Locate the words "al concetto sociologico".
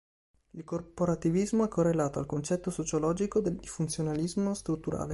2.17-3.39